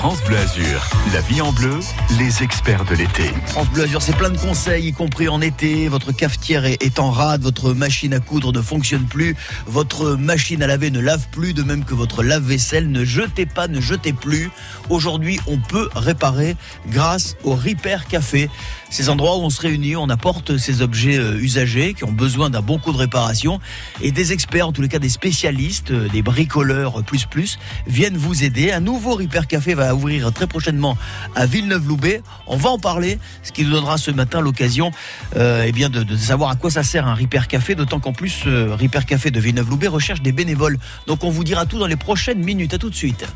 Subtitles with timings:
[0.00, 1.78] France Bleu Azur, la vie en bleu,
[2.18, 3.24] les experts de l'été.
[3.48, 5.88] France Bleu Azur, c'est plein de conseils, y compris en été.
[5.88, 9.36] Votre cafetière est, en rade, votre machine à coudre ne fonctionne plus,
[9.66, 12.90] votre machine à laver ne lave plus, de même que votre lave-vaisselle.
[12.90, 14.50] Ne jetez pas, ne jetez plus.
[14.88, 16.56] Aujourd'hui, on peut réparer
[16.88, 18.48] grâce au Repair Café.
[18.90, 22.50] Ces endroits où on se réunit, on apporte ces objets euh, usagés qui ont besoin
[22.50, 23.60] d'un bon coup de réparation
[24.02, 28.16] et des experts, en tous les cas des spécialistes, euh, des bricoleurs plus plus, viennent
[28.16, 28.72] vous aider.
[28.72, 30.98] Un nouveau Repair Café va ouvrir très prochainement
[31.34, 32.22] à Villeneuve-Loubet.
[32.46, 34.90] On va en parler, ce qui nous donnera ce matin l'occasion
[35.36, 38.42] euh, eh bien de, savoir à quoi ça sert un Repair Café, d'autant qu'en plus,
[38.46, 40.78] euh, Café de Villeneuve-Loubet recherche des bénévoles.
[41.06, 42.74] Donc on vous dira tout dans les prochaines minutes.
[42.74, 43.26] À tout de suite.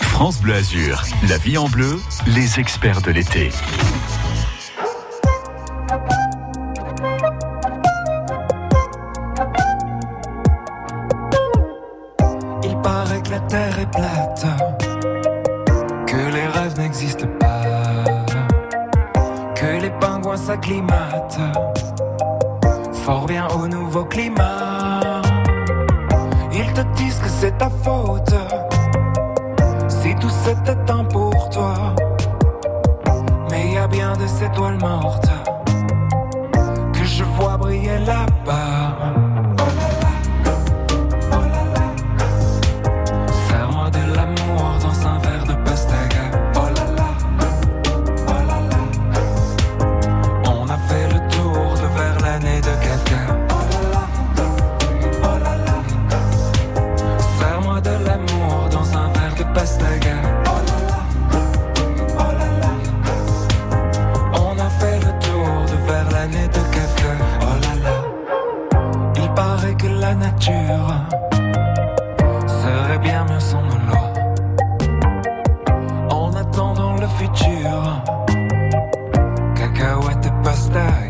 [0.00, 3.50] France Bleu Azur, la vie en bleu, les experts de l'été.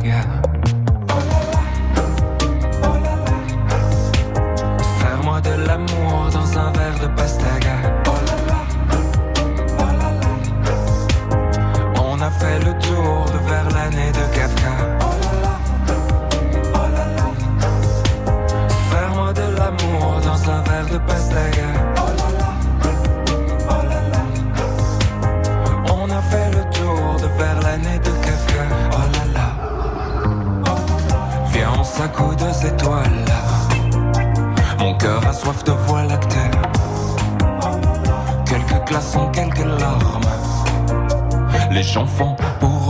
[0.03, 0.41] together.
[41.97, 42.81] enfants pour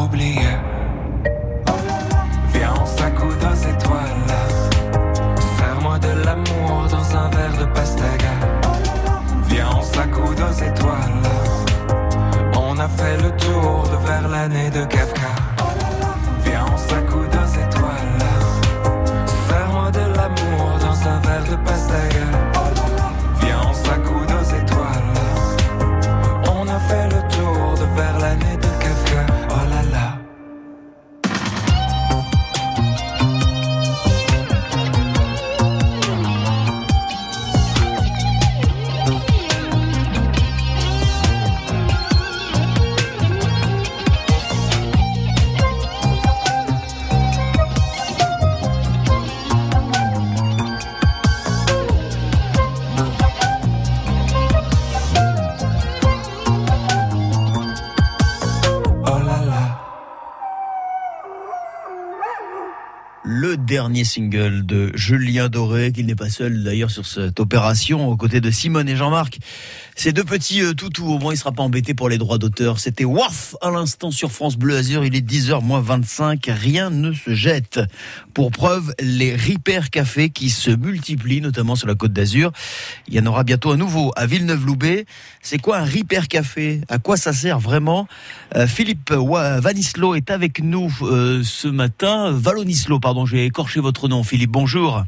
[63.82, 68.41] dernier single de Julien Doré, qu'il n'est pas seul d'ailleurs sur cette opération, aux côtés
[68.41, 69.41] de Simone et Jean-Marc.
[69.94, 72.78] Ces deux petits euh, toutous, au moins il sera pas embêté pour les droits d'auteur.
[72.78, 77.12] C'était Waf à l'instant sur France Bleu Azur, il est 10h moins 25, rien ne
[77.12, 77.80] se jette.
[78.32, 82.53] Pour preuve, les Ripper Café qui se multiplient, notamment sur la côte d'Azur.
[83.06, 85.04] Il y en aura bientôt un nouveau à Villeneuve-Loubet.
[85.42, 86.80] C'est quoi un Ripper Café?
[86.88, 88.09] À quoi ça sert vraiment?
[88.56, 92.30] Euh, Philippe Vanislo est avec nous euh, ce matin.
[92.33, 94.22] Valonislo, pardon, j'ai écorché votre nom.
[94.22, 95.04] Philippe, bonjour.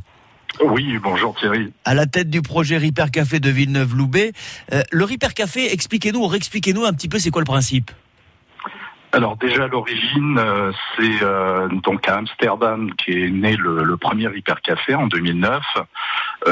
[0.60, 1.72] Oui, bonjour Thierry.
[1.84, 4.32] À la tête du projet Ripper Café de Villeneuve-Loubet.
[4.72, 7.90] Euh, le Ripper Café, expliquez-nous, réexpliquez-nous un petit peu c'est quoi le principe
[9.12, 14.26] alors déjà à l'origine, euh, c'est euh, donc à Amsterdam qui est né le, premier
[14.26, 15.62] Ripper Café en 2009.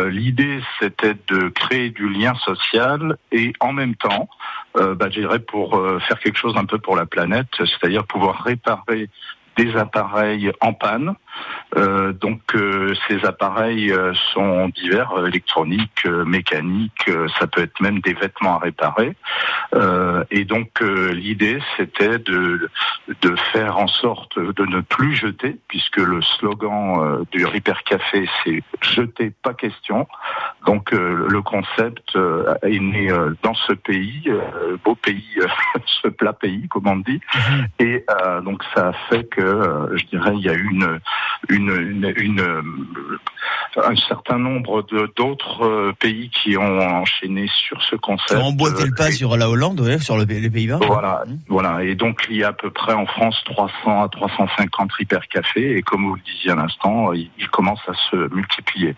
[0.07, 4.29] L'idée c'était de créer du lien social et en même temps,
[4.77, 5.73] bah, je dirais pour
[6.07, 9.11] faire quelque chose un peu pour la planète, c'est-à-dire pouvoir réparer
[9.57, 11.15] des appareils en panne
[11.77, 18.13] Euh, donc euh, ces appareils euh, sont divers, électroniques, mécaniques, ça peut être même des
[18.13, 19.17] vêtements à réparer.
[20.31, 22.69] et donc l'idée c'était de,
[23.23, 28.63] de faire en sorte de ne plus jeter, puisque le slogan du Repair Café c'est
[28.81, 30.07] jeter pas question.
[30.67, 32.17] Donc le concept
[32.63, 33.09] est né
[33.43, 34.31] dans ce pays,
[34.85, 35.39] beau pays,
[35.87, 37.21] ce plat pays comme on dit.
[37.35, 37.67] Mhm.
[37.79, 38.07] Et
[38.45, 41.01] donc ça a fait que je dirais il y a eu une,
[41.49, 42.63] une une, euh,
[43.77, 44.87] un certain nombre
[45.17, 48.35] d'autres euh, pays qui ont enchaîné sur ce concept.
[48.35, 50.81] On emboîté le pas sur la Hollande, ouais, sur les Pays-Bas.
[50.87, 51.39] Voilà, mmh.
[51.49, 51.83] voilà.
[51.85, 55.83] Et donc il y a à peu près en France 300 à 350 hypercafés et
[55.83, 58.95] comme vous le disiez à l'instant, ils commencent à se multiplier.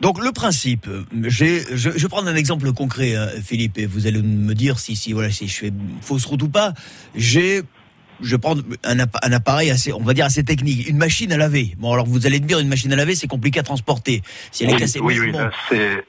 [0.00, 0.86] Donc le principe,
[1.24, 4.94] je, je vais prendre un exemple concret, hein, Philippe, et vous allez me dire si,
[4.94, 6.74] si voilà si je fais fausse route ou pas.
[7.14, 7.62] J'ai
[8.20, 11.74] je prends un, un, appareil assez, on va dire assez technique, une machine à laver.
[11.78, 14.22] Bon, alors vous allez me dire, une machine à laver, c'est compliqué à transporter.
[14.50, 15.32] Si elle est cassée, oui, oui,
[15.68, 16.04] c'est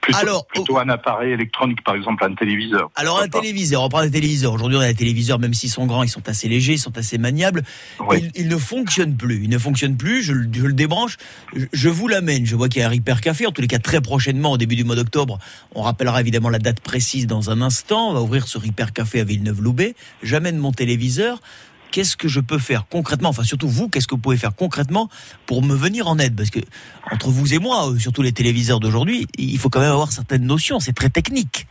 [0.00, 2.90] plutôt, alors, plutôt un appareil électronique, par exemple un téléviseur.
[2.94, 4.52] Alors un téléviseur, on prend un téléviseur.
[4.52, 6.96] Aujourd'hui, on a des téléviseurs, même s'ils sont grands, ils sont assez légers, ils sont
[6.96, 7.62] assez maniables.
[8.34, 9.44] Ils, ne fonctionnent plus.
[9.44, 10.22] Ils ne fonctionnent plus.
[10.22, 11.16] Je, je le débranche,
[11.72, 12.46] je, vous l'amène.
[12.46, 13.46] Je vois qu'il y a un Repair Café.
[13.46, 15.38] En tous les cas, très prochainement, au début du mois d'octobre,
[15.74, 18.10] on rappellera évidemment la date précise dans un instant.
[18.10, 19.94] On va ouvrir ce Repair Café à Villeneuve-Loubet.
[20.22, 21.40] J'amène mon téléviseur
[21.90, 25.08] qu'est-ce que je peux faire concrètement Enfin, surtout vous, qu'est-ce que vous pouvez faire concrètement
[25.46, 26.36] pour me venir en aide?
[26.36, 26.60] Parce que
[27.10, 30.44] entre vous et moi, euh, surtout les téléviseurs d'aujourd'hui, il faut quand même avoir certaines
[30.44, 30.80] notions.
[30.80, 31.66] C'est très technique.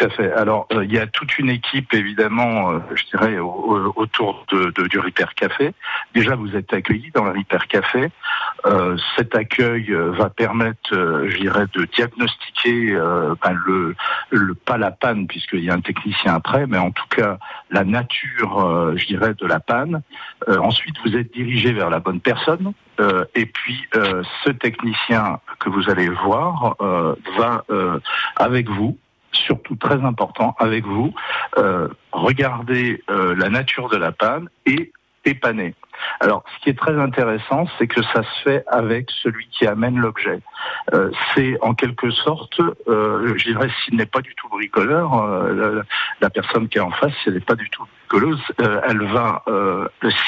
[0.00, 0.32] Tout à fait.
[0.32, 4.98] Alors, euh, il y a toute une équipe, évidemment, euh, je dirais, autour de, du
[4.98, 5.74] Repair Café.
[6.14, 8.08] Déjà, vous êtes accueillis dans le Repair Café.
[8.64, 12.92] Euh, cet accueil va permettre, je dirais, de diagnostiquer
[13.42, 13.94] ben, le,
[14.30, 17.38] le, pas la panne, puisqu'il y a un technicien après, mais en tout cas,
[17.70, 20.02] la nature, je dirais, de la panne.
[20.48, 22.72] ensuite, vous êtes dirigé vers la bonne personne.
[23.34, 26.76] et puis, ce technicien que vous allez voir
[27.36, 27.64] va
[28.36, 28.98] avec vous
[29.32, 31.12] surtout très important avec vous,
[31.58, 34.92] euh, regardez euh, la nature de la panne et
[35.24, 35.74] dépanner.
[36.20, 39.98] Alors, ce qui est très intéressant, c'est que ça se fait avec celui qui amène
[39.98, 40.40] l'objet.
[40.94, 45.82] Euh, c'est en quelque sorte, euh, je dirais, s'il n'est pas du tout bricoleur, euh,
[46.20, 49.02] la, personne qui est en face, si elle n'est pas du tout bricoleuse, euh, elle
[49.04, 49.44] va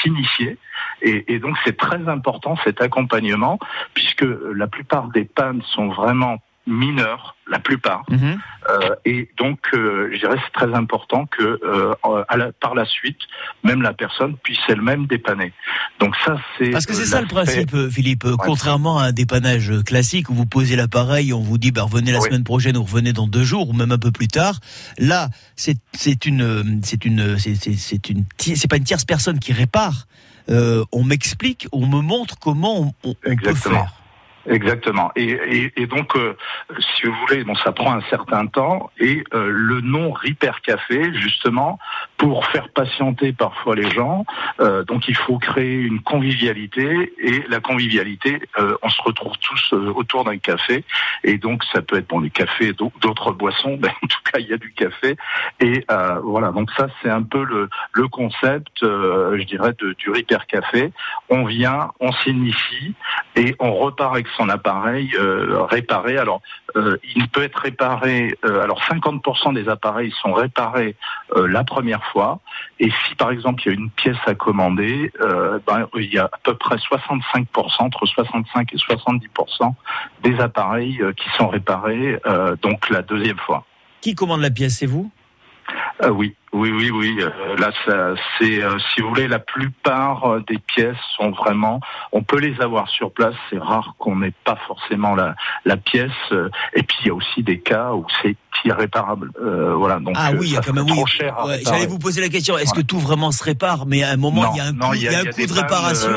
[0.01, 0.57] s'initier.
[1.01, 3.59] Et, et, donc, c'est très important cet accompagnement,
[3.93, 4.25] puisque
[4.55, 8.03] la plupart des pannes sont vraiment mineurs, la plupart.
[8.09, 8.39] Mhm.
[8.69, 11.93] Euh, et donc, euh, je dirais, c'est très important que, euh,
[12.29, 13.19] à la, par la suite,
[13.63, 15.53] même la personne puisse elle-même dépanner.
[15.99, 18.25] Donc ça, c'est parce que c'est ça le principe, Philippe.
[18.39, 22.21] Contrairement à un dépannage classique où vous posez l'appareil, on vous dit, bah, revenez la
[22.21, 24.59] semaine prochaine ou revenez dans deux jours ou même un peu plus tard.
[24.97, 30.07] Là, c'est c'est une c'est une c'est une c'est pas une tierce personne qui répare.
[30.47, 34.02] on m'explique, on me montre comment on, on peut faire.
[34.45, 35.11] Exactement.
[35.15, 36.35] Et, et, donc, euh,
[36.79, 38.91] si vous voulez, bon, ça prend un certain temps.
[38.99, 41.79] Et euh, le nom Repair Café, justement,
[42.23, 44.25] pour faire patienter parfois les gens,
[44.61, 47.13] euh, donc il faut créer une convivialité.
[47.19, 48.41] Et la convivialité,
[48.81, 50.85] on se retrouve tous autour d'un café.
[51.25, 53.77] Et donc, ça peut être bon, des cafés, d'autres boissons.
[53.83, 55.17] Ben, en tout cas, il y a du café.
[55.59, 55.85] Et
[56.23, 56.51] voilà.
[56.51, 60.93] Donc ça, c'est un peu le, le concept, je dirais, du Repair Café.
[61.29, 62.93] On vient, on s'initie
[63.35, 66.17] et on repart avec son appareil euh, réparé.
[66.17, 66.41] Alors,
[66.75, 68.37] euh, il peut être réparé.
[68.45, 70.95] Euh, alors, 50% des appareils sont réparés
[71.35, 72.12] la première fois.
[72.79, 76.25] Et si, par exemple, il y a une pièce à commander, ben, il y a
[76.25, 77.45] à peu près 65%,
[77.79, 79.73] entre 65 et 70%
[80.23, 82.19] des appareils qui sont réparés
[82.61, 83.65] donc la deuxième fois.
[84.01, 85.11] Qui commande la pièce C'est vous?
[86.09, 86.35] Oui.
[86.53, 87.17] Oui, oui, oui.
[87.19, 87.71] Euh, là,
[88.37, 91.79] c'est, euh, si vous voulez, la plupart euh, des pièces sont vraiment.
[92.11, 93.33] On peut les avoir sur place.
[93.49, 96.11] C'est rare qu'on n'ait pas forcément la, la pièce.
[96.73, 99.31] et puis il y a aussi des cas où c'est irréparable.
[99.75, 99.99] voilà.
[99.99, 101.03] Donc, ah oui, il y a quand même oui.
[101.07, 101.35] cher.
[101.65, 102.57] J'allais vous poser la question.
[102.57, 104.93] Est-ce que tout vraiment se répare Mais à un moment, il y a un coût,
[104.93, 106.09] il y a, un coût de réparation.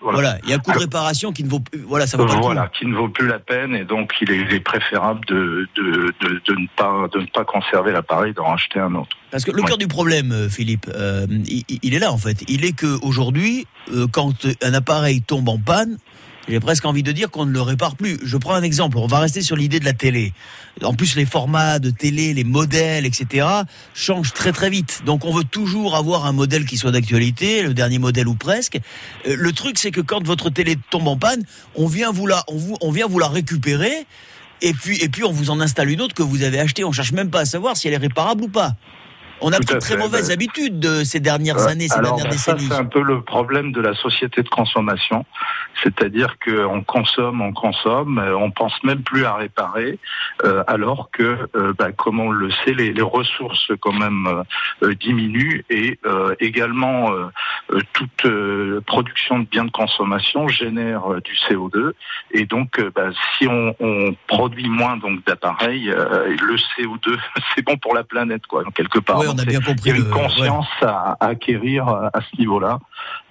[0.00, 0.38] voilà.
[0.44, 2.68] il y a un coût de réparation qui ne vaut, voilà, ça vaut pas voilà,
[2.68, 3.74] qui ne vaut plus la peine.
[3.74, 7.90] Et donc, il est, préférable de, de, de, de, ne pas de ne pas conserver
[7.90, 9.16] l'appareil, d'en racheter un autre.
[9.32, 12.44] Parce que le cœur du problème, euh, Philippe, euh, il, est là en fait.
[12.48, 15.96] Il est que aujourd'hui, euh, quand un appareil tombe en panne,
[16.48, 18.18] j'ai presque envie de dire qu'on ne le répare plus.
[18.22, 18.98] Je prends un exemple.
[18.98, 20.34] On va rester sur l'idée de la télé.
[20.82, 23.46] En plus, les formats de télé, les modèles, etc.,
[23.94, 25.02] changent très très vite.
[25.06, 28.80] Donc, on veut toujours avoir un modèle qui soit d'actualité, le dernier modèle ou presque.
[29.24, 32.56] Le truc, c'est que quand votre télé tombe en panne, on vient vous la, on,
[32.56, 34.06] vous, on vient vous la récupérer.
[34.60, 36.84] Et puis, et puis, on vous en installe une autre que vous avez achetée.
[36.84, 38.76] On cherche même pas à savoir si elle est réparable ou pas.
[39.42, 41.98] On a Tout pris de très fait, mauvaises ben, habitudes de ces dernières années, ces
[41.98, 42.70] alors, dernières ben, ça, décennies.
[42.70, 45.24] c'est un peu le problème de la société de consommation.
[45.82, 49.98] C'est-à-dire qu'on consomme, on consomme, euh, on pense même plus à réparer,
[50.44, 54.42] euh, alors que, euh, ben, comme on le sait, les, les ressources quand même euh,
[54.86, 57.10] euh, diminuent et euh, également
[57.92, 61.92] toute euh, production de biens de consommation génère du CO2
[62.32, 67.18] et donc ben, si on, on produit moins donc d'appareils, euh, le CO2
[67.54, 69.18] c'est bon pour la planète quoi quelque part.
[69.18, 69.90] Oui, on a bien il compris.
[69.90, 72.78] y a une le- conscience à, à acquérir à ce niveau-là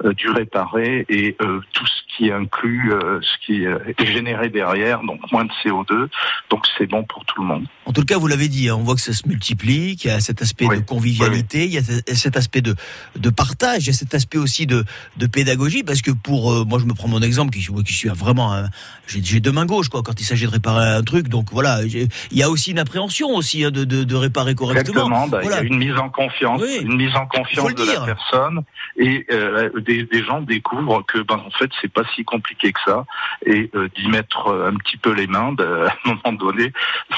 [0.06, 5.02] euh, du réparé et euh, tout ce qui inclut euh, ce qui est généré derrière,
[5.04, 6.08] donc moins de CO2,
[6.50, 7.66] donc c'est bon pour tout le monde.
[7.86, 10.14] En tout cas, vous l'avez dit, hein, on voit que ça se multiplie, qu'il y
[10.14, 12.76] a cet aspect Oui, de convivialité, il y a ce- cet aspect de,
[13.16, 14.84] de partage, il y a cet aspect aussi de,
[15.18, 18.64] de pédagogie, parce que pour moi, je me prends mon exemple, qui, qui suis vraiment,
[19.08, 21.28] j'ai deux mains gauches, quoi, quand il s'agit de réparer un truc.
[21.30, 25.06] Donc voilà, il y a aussi une appréhension aussi hein, de, de, de réparer correctement.
[25.08, 25.62] Exactement, bah, Voilà.
[25.62, 26.80] il y a une mise en confiance, Oui.
[26.82, 28.00] une mise en confiance de dire.
[28.02, 28.64] la personne
[28.98, 32.80] et euh, des, des gens découvrent que ben en fait c'est pas si compliqué que
[32.86, 33.06] ça
[33.46, 36.72] et euh, d'y mettre euh, un petit peu les mains, ben, à un moment donné,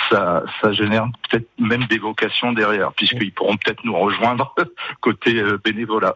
[0.10, 4.54] ça ça génère peut-être même des vocations derrière puisqu'ils pourront peut-être nous rejoindre
[5.02, 6.16] côté euh, bénévolat.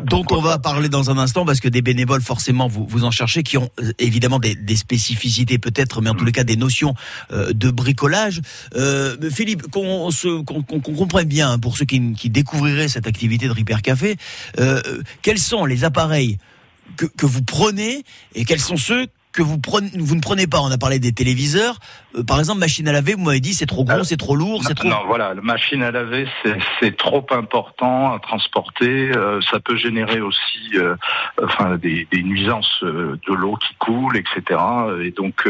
[0.04, 3.10] dont on va parler dans un instant parce que des bénévoles forcément vous, vous en
[3.10, 6.56] cherchez qui ont euh, évidemment des, des spécificités peut-être mais en tous les cas des
[6.56, 6.94] notions
[7.32, 8.40] euh, de bricolage.
[8.74, 13.52] Euh, Philippe, qu'on qu'on comprenne bien hein, pour ceux qui, qui découvriraient cette activité de
[13.52, 14.16] Repair Café,
[14.58, 14.80] euh,
[15.22, 16.38] quels sont les appareils
[16.96, 20.60] que, que vous prenez et quels sont ceux que vous, prenez, vous ne prenez pas.
[20.60, 21.78] On a parlé des téléviseurs.
[22.16, 24.34] Euh, par exemple, machine à laver, vous m'avez dit c'est trop gros, Euh, c'est trop
[24.34, 24.88] lourd, c'est trop.
[24.88, 26.26] Non, voilà, la machine à laver,
[26.80, 29.10] c'est- trop important à transporter.
[29.14, 30.96] euh, ça peut générer aussi, euh,
[31.42, 34.58] enfin, des, des nuisances de l'eau qui coule, etc.
[35.04, 35.46] Et donc,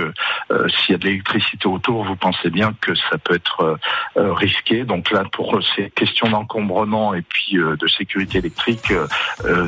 [0.50, 3.78] s'il y a de l'électricité autour, vous pensez bien que ça peut être
[4.16, 4.84] risqué.
[4.84, 8.92] Donc là, pour ces questions d'encombrement et puis de sécurité électrique,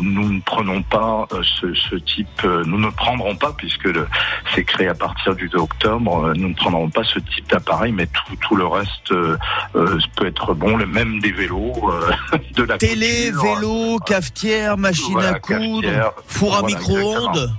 [0.00, 1.26] nous ne prenons pas
[1.60, 4.07] ce, ce type, nous ne prendrons pas puisque le,
[4.54, 6.26] c'est créé à partir du 2 octobre.
[6.26, 9.36] euh, Nous ne prendrons pas ce type d'appareil, mais tout, tout le reste euh,
[9.76, 11.72] euh, peut être bon, le même des vélos,
[12.54, 13.54] de la Télé, couture.
[13.56, 15.88] vélo, cafetière, machine Voilà, à coudre,
[16.26, 17.52] four à voilà, micro-ondes.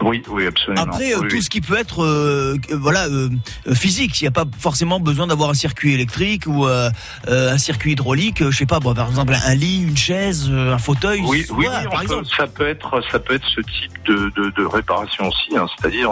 [0.00, 0.82] Oui, oui, absolument.
[0.82, 1.42] Après, euh, Oui, tout oui.
[1.42, 3.28] ce qui peut être euh, voilà euh,
[3.74, 6.90] physique, il n'y a pas forcément besoin d'avoir un circuit électrique ou euh,
[7.28, 8.42] euh, un circuit hydraulique.
[8.42, 11.22] euh, je sais pas, bon, par exemple un lit, une chaise, un fauteuil.
[11.26, 12.26] Oui, oui, voilà, oui, on par peut- exemple.
[12.36, 16.10] ça peut être, ça peut être ce type de, de, de réparation aussi, hein, c'est-à-dire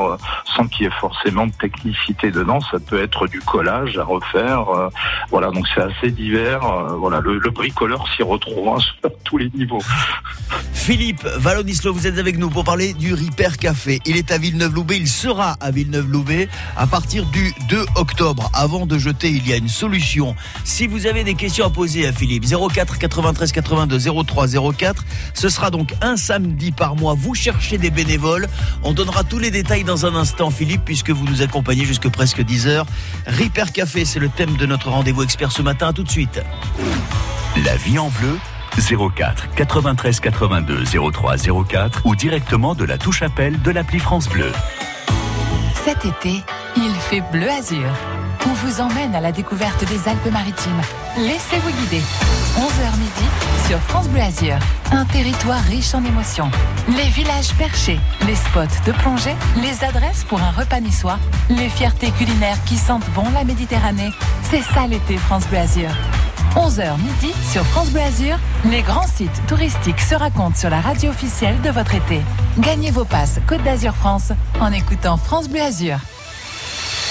[0.57, 4.65] sans qu'il y ait forcément de technicité dedans, ça peut être du collage à refaire,
[5.31, 6.61] voilà, donc c'est assez divers,
[6.99, 9.83] voilà, le, le bricoleur s'y retrouvera sur tous les niveaux.
[10.87, 14.01] Philippe Valonislo, vous êtes avec nous pour parler du Repair Café.
[14.07, 18.49] Il est à Villeneuve-Loubet, il sera à Villeneuve-Loubet à partir du 2 octobre.
[18.55, 20.37] Avant de jeter, il y a une solution.
[20.63, 25.49] Si vous avez des questions à poser à Philippe, 04 93 82 03 04, ce
[25.49, 27.15] sera donc un samedi par mois.
[27.19, 28.47] Vous cherchez des bénévoles.
[28.85, 32.43] On donnera tous les détails dans un instant, Philippe, puisque vous nous accompagnez jusque presque
[32.43, 32.87] 10 heures.
[33.27, 35.89] Repair Café, c'est le thème de notre rendez-vous expert ce matin.
[35.89, 36.41] À tout de suite.
[37.65, 38.39] La vie en bleu
[38.81, 41.37] 04 93 82 03
[41.69, 44.53] 04 ou directement de la touche appel de l'appli France Bleu.
[45.85, 46.43] Cet été,
[46.77, 47.89] il fait bleu azur.
[48.49, 50.81] On vous emmène à la découverte des Alpes-Maritimes.
[51.17, 52.03] Laissez-vous guider.
[52.57, 53.27] 11h midi
[53.67, 54.57] sur France Bleu Azur.
[54.93, 56.51] Un territoire riche en émotions.
[56.97, 61.19] Les villages perchés, les spots de plongée, les adresses pour un repas niçois,
[61.51, 64.13] les fiertés culinaires qui sentent bon la Méditerranée.
[64.43, 65.91] C'est ça l'été France Bleu Azur.
[66.57, 71.11] 11h midi sur France Bleu Azur, les grands sites touristiques se racontent sur la radio
[71.11, 72.23] officielle de votre été.
[72.59, 75.99] Gagnez vos passes Côte d'Azur France en écoutant France Bleu Azur.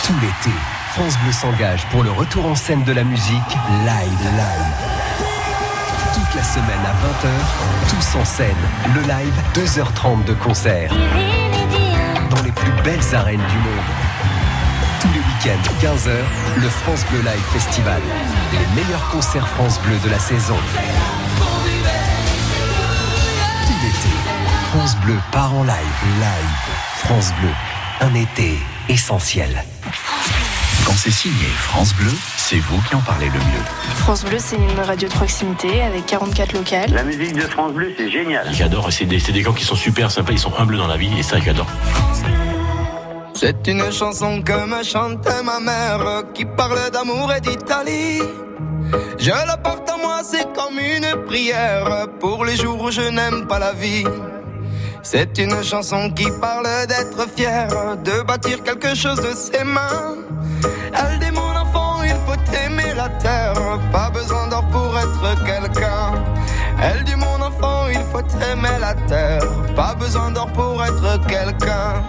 [0.04, 0.56] Tout l'été,
[0.94, 3.52] France Bleu s'engage pour le retour en scène de la musique
[3.86, 5.25] live live.
[6.16, 8.56] Toute la semaine à 20h, tous en scène,
[8.96, 10.92] le live 2h30 de concert.
[12.32, 14.04] Dans les plus belles arènes du monde.
[15.46, 18.02] Tous les week-ends, 15h, le France Bleu Live Festival.
[18.52, 20.56] Les meilleurs concerts France Bleu de la saison.
[23.66, 24.16] Tout l'été,
[24.72, 25.75] France Bleu part en live,
[26.20, 27.06] live.
[27.06, 27.50] France Bleu,
[28.02, 28.58] un été
[28.90, 29.64] essentiel.
[30.86, 33.66] Quand c'est signé France Bleu, c'est vous qui en parlez le mieux.
[33.98, 36.92] France Bleu, c'est une radio de proximité avec 44 locales.
[36.92, 38.48] La musique de France Bleu, c'est génial.
[38.52, 40.98] J'adore, c'est des, c'est des gens qui sont super sympas, ils sont humbles dans la
[40.98, 41.68] vie et ça j'adore.
[43.38, 48.22] C'est une chanson que me chantait ma mère qui parle d'amour et d'Italie.
[49.20, 53.46] Je la porte à moi, c'est comme une prière pour les jours où je n'aime
[53.46, 54.06] pas la vie.
[55.04, 57.68] C'est une chanson qui parle d'être fier,
[58.06, 60.15] de bâtir quelque chose de ses mains.
[60.94, 66.24] Elle dit mon enfant, il faut aimer la terre, pas besoin d'or pour être quelqu'un.
[66.82, 69.44] Elle dit mon enfant, il faut aimer la terre,
[69.75, 72.01] pas besoin d'or pour être quelqu'un.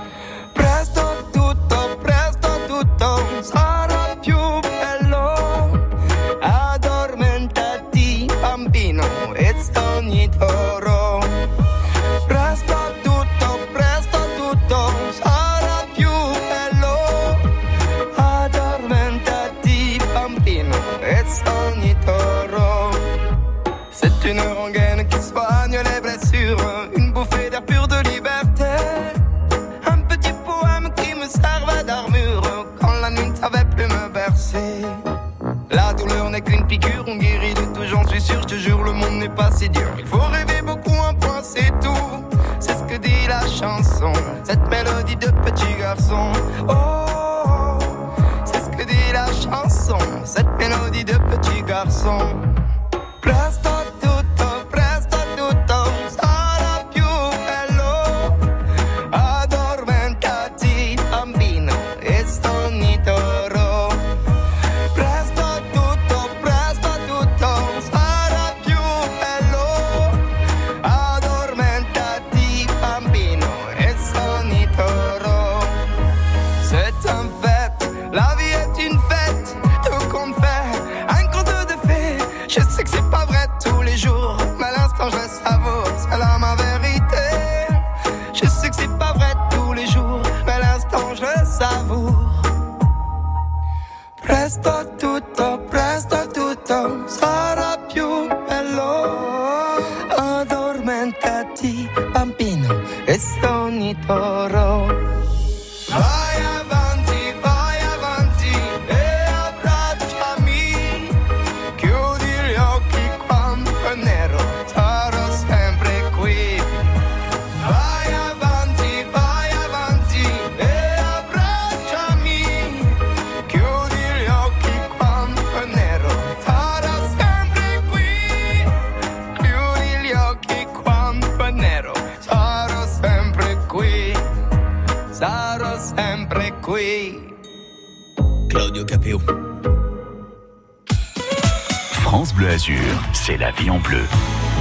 [143.26, 144.04] C'est la vie en bleu.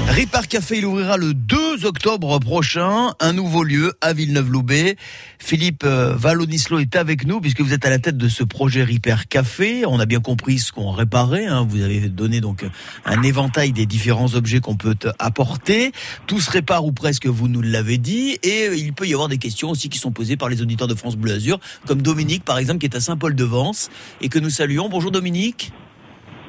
[0.07, 4.95] Ripar Café, il ouvrira le 2 octobre prochain, un nouveau lieu à Villeneuve-Loubet.
[5.37, 8.83] Philippe euh, Valonislo est avec nous puisque vous êtes à la tête de ce projet
[8.83, 9.85] Ripar Café.
[9.85, 11.45] On a bien compris ce qu'on réparait.
[11.45, 11.67] Hein.
[11.69, 12.65] Vous avez donné donc
[13.05, 15.91] un éventail des différents objets qu'on peut apporter.
[16.25, 18.39] Tout se répare ou presque, vous nous l'avez dit.
[18.41, 20.95] Et il peut y avoir des questions aussi qui sont posées par les auditeurs de
[20.95, 24.89] France Bleu Azur, comme Dominique par exemple qui est à Saint-Paul-de-Vence et que nous saluons.
[24.89, 25.71] Bonjour Dominique.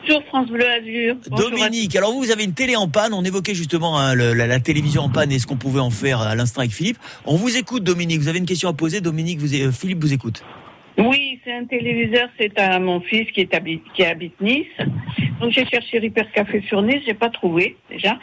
[0.07, 1.16] Bonjour France Bleu Azur.
[1.29, 3.12] Bonjour Dominique, alors vous, vous avez une télé en panne.
[3.12, 5.90] On évoquait justement hein, le- la, la télévision en panne et ce qu'on pouvait en
[5.90, 6.99] faire à l'instant avec Philippe.
[7.25, 8.21] On vous écoute, Dominique.
[8.21, 9.01] Vous avez une question à poser.
[9.01, 10.45] Dominique, vous, euh, Philippe vous écoute.
[10.99, 14.66] Oui, c'est un téléviseur, c'est à mon fils qui, est habite, qui habite Nice.
[15.40, 18.16] Donc j'ai cherché Ripper Café sur Nice, j'ai pas trouvé déjà.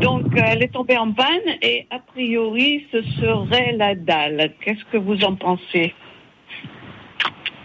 [0.00, 1.26] Donc euh, elle est tombée en panne
[1.62, 4.52] et a priori ce serait la dalle.
[4.64, 5.94] Qu'est-ce que vous en pensez?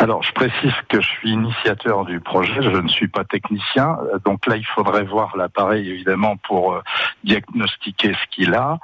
[0.03, 4.45] Alors, je précise que je suis initiateur du projet, je ne suis pas technicien, donc
[4.47, 6.81] là, il faudrait voir l'appareil, évidemment, pour euh,
[7.23, 8.79] diagnostiquer ce qu'il a.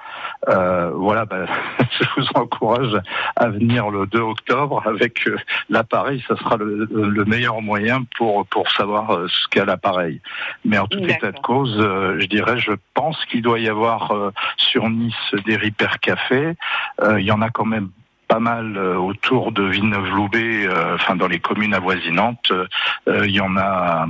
[0.48, 1.46] Euh, voilà, ben,
[2.00, 2.98] je vous encourage
[3.36, 5.36] à venir le 2 octobre avec euh,
[5.70, 10.22] l'appareil, ça sera le, le meilleur moyen pour, pour savoir euh, ce qu'a l'appareil.
[10.64, 14.90] Mais en tout état de cause, je dirais, je pense qu'il doit y avoir sur
[14.90, 16.56] Nice des Ripper Café.
[17.02, 17.90] Euh, il y en a quand même
[18.30, 22.52] pas mal euh, autour de Villeneuve-Loubet, euh, enfin dans les communes avoisinantes.
[22.52, 24.08] Euh, Il y en a à,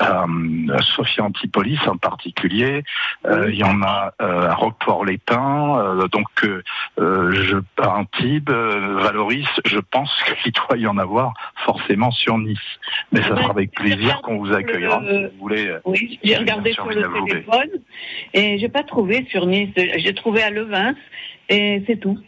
[0.00, 2.82] à, à Sophia Antipolis en particulier.
[3.26, 5.78] Euh, Il y en a euh, à Roquefort-les-Pins.
[5.78, 6.26] Euh, donc
[6.96, 9.48] je à Antibes, euh, Valoris.
[9.66, 10.10] Je pense
[10.42, 11.34] qu'il doit y en avoir
[11.66, 12.58] forcément sur Nice.
[13.12, 15.76] Mais ça sera avec plaisir qu'on vous accueillera si vous voulez.
[15.84, 17.70] Oui, j'ai regardé sur le téléphone
[18.32, 19.70] et j'ai pas trouvé sur Nice.
[19.76, 20.94] J'ai trouvé à Levins
[21.50, 22.18] et c'est tout.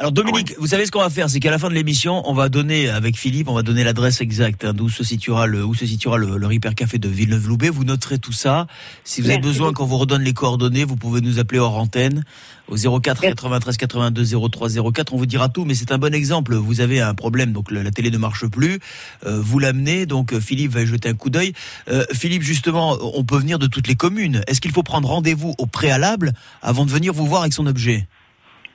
[0.00, 2.32] Alors Dominique, vous savez ce qu'on va faire, c'est qu'à la fin de l'émission, on
[2.32, 5.74] va donner avec Philippe, on va donner l'adresse exacte hein, d'où se situera le où
[5.74, 7.68] se situera le, le Ripper Café de Villeneuve-Loubet.
[7.68, 8.66] Vous noterez tout ça.
[9.04, 11.76] Si vous avez Merci besoin qu'on vous redonne les coordonnées, vous pouvez nous appeler hors
[11.76, 12.24] antenne
[12.68, 15.12] au 04 93 82 03 04.
[15.12, 16.54] On vous dira tout, mais c'est un bon exemple.
[16.54, 18.78] Vous avez un problème, donc la télé ne marche plus.
[19.26, 21.52] Euh, vous l'amenez, donc euh, Philippe va y jeter un coup d'œil.
[21.90, 24.40] Euh, Philippe, justement, on peut venir de toutes les communes.
[24.46, 26.32] Est-ce qu'il faut prendre rendez-vous au préalable
[26.62, 28.06] avant de venir vous voir avec son objet?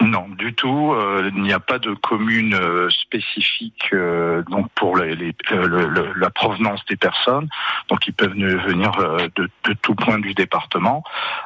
[0.06, 0.94] Non, du tout.
[0.94, 6.14] Euh, il n'y a pas de commune euh, spécifique euh, donc pour les, les, le,
[6.16, 7.50] la provenance des personnes.
[7.90, 8.92] Donc ils peuvent venir
[9.36, 11.04] de, de, tout point du département.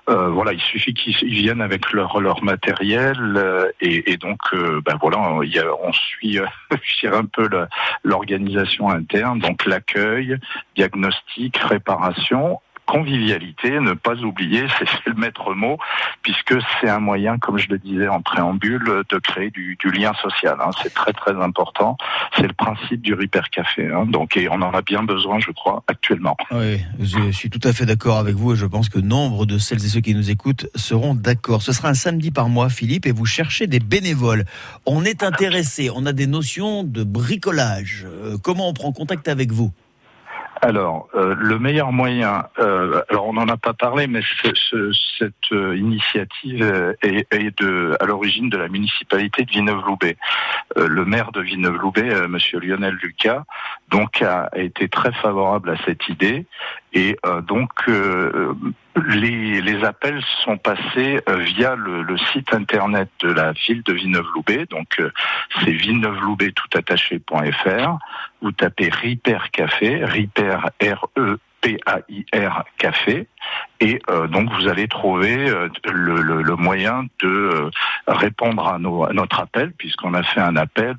[0.07, 5.53] voilà, il suffit qu'ils viennent avec leur, leur matériel et, et, donc ben voilà, il
[5.53, 6.39] y a, on suit
[7.03, 7.49] un peu
[8.03, 10.37] l'organisation interne, donc l'accueil,
[10.75, 15.77] diagnostic, réparation convivialité, ne pas oublier, c'est le maître mot,
[16.23, 20.57] puisque c'est un moyen, comme je le disais en préambule, de créer du, lien social.
[20.59, 20.71] Hein.
[20.81, 21.97] C'est très très important.
[22.35, 23.87] C'est le principe du Ripper Café.
[23.87, 24.05] Hein.
[24.07, 26.37] Donc, on en a bien besoin, je crois, actuellement.
[26.51, 29.57] Oui, je suis tout à fait d'accord avec vous et je pense que nombre de
[29.57, 31.61] celles et ceux qui nous écoutent seront d'accord.
[31.61, 34.45] Ce sera un samedi par mois, Philippe, et vous cherchez des bénévoles.
[34.85, 38.05] On est intéressé, on a des notions de bricolage.
[38.07, 39.71] Euh, comment on prend contact avec vous?
[40.61, 44.21] Alors, euh, le meilleur moyen, euh, alors on n'en a pas parlé, mais
[45.17, 50.17] cette euh, initiative est, de, à l'origine de la municipalité de Villeneuve-Loubet.
[50.75, 53.43] le maire de Villeneuve-Loubet, Monsieur Lionel Lucas,
[53.89, 56.45] donc a, été très favorable à cette idée
[56.93, 57.17] et
[57.47, 57.71] donc
[59.07, 64.65] les, les, appels sont passés via le, le, site internet de la ville de Villeneuve-Loubet,
[64.65, 65.01] donc
[65.63, 66.53] c'est villeneuve-loubet
[68.41, 73.27] Vous tapez Ripper Café, Ripper R-E P-A-I-R Café.
[73.81, 77.69] Et euh, donc vous allez trouver euh, le, moyen de euh,
[78.07, 80.95] répondre à, nos, à, notre appel, puisqu'on a fait un appel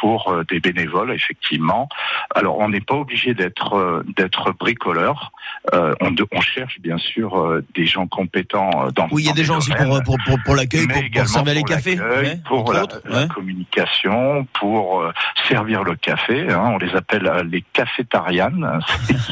[0.00, 1.88] pour des bénévoles, effectivement.
[2.34, 5.32] Alors on n'est pas obligé d'être d'être bricoleur.
[5.72, 9.58] On, on, cherche bien sûr des gens compétents dans Oui, il y a des gens
[9.58, 11.98] aussi pour, pour, pour, l'accueil, pour, pour, servir les cafés.
[12.46, 12.86] pour la,
[13.26, 15.04] communication, pour
[15.48, 16.50] servir le café.
[16.50, 18.80] Hein, on les appelle les cafétarianes.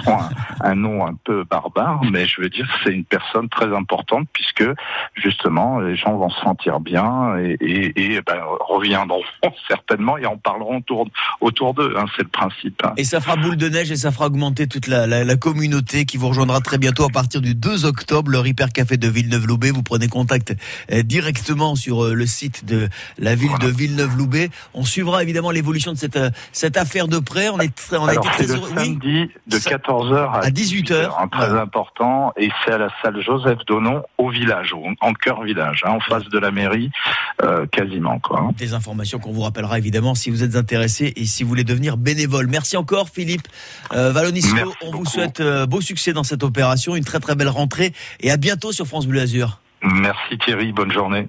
[0.04, 0.28] Sont un,
[0.60, 4.64] un nom un peu barbare, mais je veux dire c'est une personne très importante puisque
[5.14, 9.22] justement les gens vont se sentir bien et, et, ben, reviendront
[9.68, 11.08] certainement et en parleront autour,
[11.40, 11.94] autour d'eux.
[11.96, 12.82] Hein, c'est le principe.
[12.84, 12.92] Hein.
[12.96, 16.16] Et ça fera boule de neige et ça fera augmenter toute la, la, communauté qui
[16.16, 18.30] vous rejoindra très bientôt à partir du 2 octobre.
[18.30, 19.70] Le Hyper Café de Villeneuve-Loubet.
[19.70, 20.54] Vous prenez contact
[20.92, 24.50] euh, directement sur euh, le site de la ville de Villeneuve-Loubet.
[24.74, 27.48] On suivra évidemment l'évolution de cette, euh, cette affaire de près.
[27.48, 31.10] On est très, on a été très le Samedi de 14h à, 18h.
[31.18, 32.32] Hein, très important.
[32.36, 36.38] Et c'est la salle Joseph Donon au village, en cœur village, hein, en face de
[36.38, 36.90] la mairie,
[37.42, 38.18] euh, quasiment.
[38.18, 38.40] Quoi.
[38.40, 38.50] Hein.
[38.56, 41.96] Des informations qu'on vous rappellera évidemment si vous êtes intéressé et si vous voulez devenir
[41.96, 42.48] bénévole.
[42.48, 43.46] Merci encore Philippe
[43.92, 44.12] euh,
[44.82, 48.30] On vous souhaite euh, beau succès dans cette opération, une très très belle rentrée et
[48.30, 49.60] à bientôt sur France Bleu Azur.
[49.82, 51.28] Merci Thierry, bonne journée.